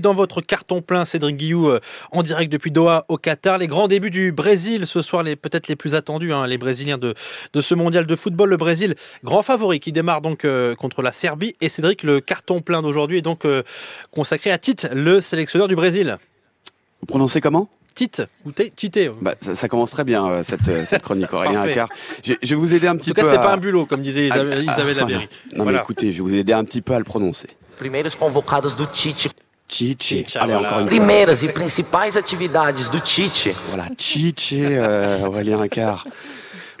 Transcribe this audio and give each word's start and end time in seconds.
Dans 0.00 0.14
votre 0.14 0.40
carton 0.42 0.80
plein, 0.80 1.04
Cédric 1.04 1.36
Guillou, 1.36 1.68
euh, 1.70 1.80
en 2.12 2.22
direct 2.22 2.52
depuis 2.52 2.70
Doha 2.70 3.04
au 3.08 3.16
Qatar, 3.16 3.58
les 3.58 3.66
grands 3.66 3.88
débuts 3.88 4.12
du 4.12 4.30
Brésil 4.30 4.86
ce 4.86 5.02
soir, 5.02 5.24
les 5.24 5.34
peut-être 5.34 5.66
les 5.66 5.74
plus 5.74 5.96
attendus, 5.96 6.32
hein, 6.32 6.46
les 6.46 6.56
Brésiliens 6.56 6.98
de, 6.98 7.14
de 7.52 7.60
ce 7.60 7.74
mondial 7.74 8.06
de 8.06 8.14
football. 8.14 8.48
Le 8.48 8.56
Brésil, 8.56 8.94
grand 9.24 9.42
favori, 9.42 9.80
qui 9.80 9.90
démarre 9.90 10.20
donc 10.20 10.44
euh, 10.44 10.76
contre 10.76 11.02
la 11.02 11.10
Serbie. 11.10 11.56
Et 11.60 11.68
Cédric, 11.68 12.04
le 12.04 12.20
carton 12.20 12.60
plein 12.60 12.80
d'aujourd'hui 12.80 13.18
est 13.18 13.22
donc 13.22 13.44
euh, 13.44 13.64
consacré 14.12 14.52
à 14.52 14.58
Tite, 14.58 14.88
le 14.92 15.20
sélectionneur 15.20 15.66
du 15.66 15.74
Brésil. 15.74 16.16
Vous 17.00 17.06
prononcez 17.06 17.40
comment? 17.40 17.68
Tite 17.96 18.22
ou 18.44 18.52
Tite 18.52 19.00
bah, 19.20 19.34
ça, 19.40 19.56
ça, 19.56 19.66
commence 19.66 19.90
très 19.90 20.04
bien 20.04 20.24
euh, 20.28 20.42
cette, 20.44 20.86
cette 20.86 21.02
chronique 21.02 21.32
Aurélien 21.32 21.66
Car 21.72 21.88
Je, 22.22 22.34
je, 22.40 22.50
vais 22.50 22.54
vous 22.54 22.72
aider 22.72 22.86
un 22.86 22.96
petit 22.96 23.12
peu. 23.12 23.22
En 23.22 23.24
tout 23.24 23.30
cas, 23.32 23.36
c'est 23.36 23.42
pas 23.42 23.52
un 23.52 23.56
bulot 23.56 23.84
comme 23.86 24.02
disait 24.02 24.28
Isabelle, 24.28 24.64
ah, 24.68 24.72
Isabelle 24.80 24.96
Non, 25.08 25.18
non 25.56 25.62
voilà. 25.64 25.78
mais 25.78 25.82
écoutez, 25.82 26.12
je 26.12 26.18
vais 26.18 26.22
vous 26.22 26.36
aider 26.36 26.52
un 26.52 26.62
petit 26.62 26.82
peu 26.82 26.92
à 26.92 26.98
le 26.98 27.04
prononcer. 27.04 27.48
Primeiros 27.78 28.10
convocados 28.16 28.76
do 28.76 28.86
Tite. 28.86 29.34
Tite. 29.68 30.26
Primeiras 30.86 31.42
e 31.42 31.48
principais 31.48 32.16
atividades 32.16 32.88
do 32.88 32.98
Tite. 33.00 33.54
Voilà, 33.68 33.86
Tite, 33.94 34.64
euh, 34.64 35.26
Aurélien 35.26 35.68
Car 35.68 36.04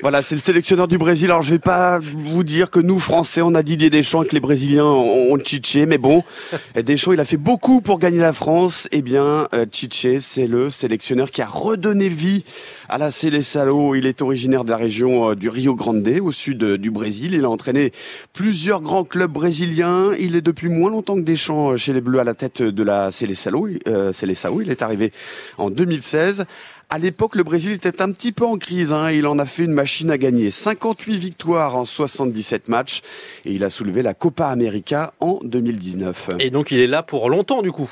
Voilà, 0.00 0.22
c'est 0.22 0.36
le 0.36 0.40
sélectionneur 0.40 0.86
du 0.86 0.96
Brésil. 0.96 1.26
Alors 1.26 1.42
je 1.42 1.50
vais 1.50 1.58
pas 1.58 1.98
vous 1.98 2.44
dire 2.44 2.70
que 2.70 2.78
nous 2.78 3.00
Français, 3.00 3.42
on 3.42 3.52
a 3.56 3.64
Didier 3.64 3.90
Deschamps 3.90 4.22
et 4.22 4.28
que 4.28 4.34
les 4.34 4.40
Brésiliens 4.40 4.84
ont, 4.84 5.32
ont 5.32 5.38
Chiché, 5.44 5.86
mais 5.86 5.98
bon, 5.98 6.22
Deschamps 6.76 7.12
il 7.12 7.18
a 7.18 7.24
fait 7.24 7.36
beaucoup 7.36 7.80
pour 7.80 7.98
gagner 7.98 8.20
la 8.20 8.32
France. 8.32 8.86
Eh 8.92 9.02
bien, 9.02 9.48
euh, 9.54 9.66
Chiché, 9.72 10.20
c'est 10.20 10.46
le 10.46 10.70
sélectionneur 10.70 11.32
qui 11.32 11.42
a 11.42 11.48
redonné 11.48 12.08
vie 12.08 12.44
à 12.88 12.98
la 12.98 13.10
Seleção. 13.10 13.96
Il 13.96 14.06
est 14.06 14.22
originaire 14.22 14.62
de 14.62 14.70
la 14.70 14.76
région 14.76 15.30
euh, 15.30 15.34
du 15.34 15.48
Rio 15.48 15.74
Grande, 15.74 16.08
au 16.22 16.30
sud 16.30 16.62
euh, 16.62 16.78
du 16.78 16.92
Brésil. 16.92 17.34
Il 17.34 17.44
a 17.44 17.50
entraîné 17.50 17.90
plusieurs 18.32 18.82
grands 18.82 19.04
clubs 19.04 19.32
brésiliens. 19.32 20.12
Il 20.16 20.36
est 20.36 20.42
depuis 20.42 20.68
moins 20.68 20.90
longtemps 20.90 21.16
que 21.16 21.22
Deschamps 21.22 21.76
chez 21.76 21.92
les 21.92 22.00
Bleus 22.00 22.20
à 22.20 22.24
la 22.24 22.34
tête 22.34 22.62
de 22.62 22.82
la 22.84 23.10
Seleção. 23.10 23.66
Euh. 23.88 24.12
Il 24.62 24.70
est 24.70 24.82
arrivé 24.82 25.12
en 25.56 25.70
2016. 25.70 26.44
À 26.90 26.98
l'époque, 26.98 27.34
le 27.34 27.42
Brésil 27.42 27.72
était 27.72 28.00
un 28.00 28.10
petit 28.12 28.32
peu 28.32 28.46
en 28.46 28.56
crise. 28.56 28.92
Hein. 28.92 29.10
Il 29.10 29.26
en 29.26 29.38
a 29.38 29.44
fait 29.44 29.64
une 29.64 29.72
machine 29.72 30.10
à 30.10 30.16
gagner. 30.16 30.50
58 30.50 31.18
victoires 31.18 31.76
en 31.76 31.84
77 31.84 32.70
matchs. 32.70 33.02
Et 33.44 33.52
il 33.52 33.62
a 33.62 33.68
soulevé 33.68 34.00
la 34.00 34.14
Copa 34.14 34.46
América 34.46 35.12
en 35.20 35.38
2019. 35.42 36.30
Et 36.38 36.48
donc 36.48 36.70
il 36.70 36.80
est 36.80 36.86
là 36.86 37.02
pour 37.02 37.28
longtemps 37.28 37.60
du 37.60 37.72
coup 37.72 37.90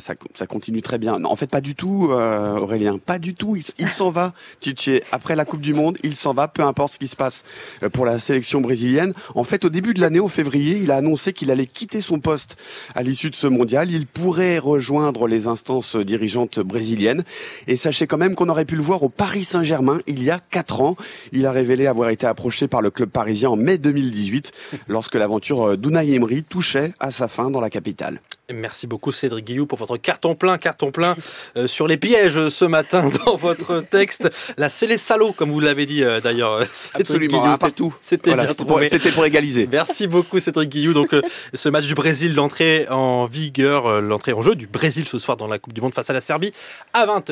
ça, 0.00 0.14
ça, 0.34 0.46
continue 0.46 0.82
très 0.82 0.98
bien. 0.98 1.18
Non, 1.18 1.30
en 1.30 1.36
fait, 1.36 1.50
pas 1.50 1.60
du 1.60 1.74
tout, 1.74 2.08
euh, 2.10 2.58
Aurélien, 2.58 2.98
pas 2.98 3.18
du 3.18 3.34
tout. 3.34 3.56
Il, 3.56 3.64
il 3.78 3.88
s'en 3.88 4.10
va, 4.10 4.32
Tite. 4.60 4.90
Après 5.12 5.36
la 5.36 5.44
Coupe 5.44 5.60
du 5.60 5.74
Monde, 5.74 5.98
il 6.02 6.16
s'en 6.16 6.34
va, 6.34 6.48
peu 6.48 6.62
importe 6.62 6.94
ce 6.94 6.98
qui 6.98 7.08
se 7.08 7.16
passe 7.16 7.44
euh, 7.82 7.88
pour 7.88 8.04
la 8.04 8.18
sélection 8.18 8.60
brésilienne. 8.60 9.12
En 9.34 9.44
fait, 9.44 9.64
au 9.64 9.68
début 9.68 9.94
de 9.94 10.00
l'année, 10.00 10.20
en 10.20 10.28
février, 10.28 10.78
il 10.82 10.90
a 10.90 10.96
annoncé 10.96 11.32
qu'il 11.32 11.50
allait 11.50 11.66
quitter 11.66 12.00
son 12.00 12.20
poste 12.20 12.56
à 12.94 13.02
l'issue 13.02 13.30
de 13.30 13.34
ce 13.34 13.46
mondial. 13.46 13.90
Il 13.90 14.06
pourrait 14.06 14.58
rejoindre 14.58 15.26
les 15.26 15.46
instances 15.48 15.96
dirigeantes 15.96 16.60
brésiliennes. 16.60 17.24
Et 17.66 17.76
sachez 17.76 18.06
quand 18.06 18.18
même 18.18 18.34
qu'on 18.34 18.48
aurait 18.48 18.64
pu 18.64 18.76
le 18.76 18.82
voir 18.82 19.02
au 19.02 19.08
Paris 19.08 19.44
Saint-Germain 19.44 20.00
il 20.06 20.22
y 20.22 20.30
a 20.30 20.40
quatre 20.50 20.80
ans. 20.80 20.96
Il 21.32 21.46
a 21.46 21.52
révélé 21.52 21.86
avoir 21.86 22.10
été 22.10 22.26
approché 22.26 22.68
par 22.68 22.82
le 22.82 22.90
club 22.90 23.10
parisien 23.10 23.50
en 23.50 23.56
mai 23.56 23.78
2018, 23.78 24.52
lorsque 24.88 25.14
l'aventure 25.14 25.70
euh, 25.70 25.76
d'Unai 25.76 26.12
Emery 26.12 26.42
touchait 26.42 26.92
à 27.00 27.10
sa 27.10 27.28
fin 27.28 27.50
dans 27.50 27.60
la 27.60 27.70
capitale. 27.70 28.20
Merci 28.52 28.86
beaucoup 28.86 29.12
Cédric 29.12 29.44
Guillou 29.44 29.66
pour 29.66 29.76
votre 29.76 29.98
carton 29.98 30.34
plein, 30.34 30.56
carton 30.56 30.90
plein 30.90 31.16
euh, 31.56 31.66
sur 31.66 31.86
les 31.86 31.98
pièges 31.98 32.48
ce 32.48 32.64
matin 32.64 33.10
dans 33.26 33.36
votre 33.36 33.80
texte. 33.80 34.30
La 34.56 34.70
Salo, 34.70 35.32
comme 35.32 35.50
vous 35.50 35.60
l'avez 35.60 35.84
dit 35.84 36.02
euh, 36.02 36.22
d'ailleurs. 36.22 36.62
Absolument, 36.94 37.42
Guillou, 37.42 37.58
partout. 37.58 37.94
C'était 38.00 38.30
voilà, 38.30 38.54
pour, 38.54 38.66
pour, 38.66 39.24
égaliser. 39.26 39.68
Merci 39.70 40.06
beaucoup 40.06 40.38
Cédric 40.38 40.70
Guillou. 40.70 40.94
Donc 40.94 41.12
euh, 41.12 41.20
ce 41.52 41.68
match 41.68 41.84
du 41.84 41.94
Brésil, 41.94 42.34
l'entrée 42.34 42.86
en 42.88 43.26
vigueur, 43.26 44.00
l'entrée 44.00 44.32
en 44.32 44.40
jeu 44.40 44.54
du 44.54 44.66
Brésil 44.66 45.06
ce 45.06 45.18
soir 45.18 45.36
dans 45.36 45.46
la 45.46 45.58
Coupe 45.58 45.74
du 45.74 45.82
Monde 45.82 45.92
face 45.92 46.08
à 46.08 46.14
la 46.14 46.22
Serbie 46.22 46.54
à 46.94 47.04
20h. 47.04 47.24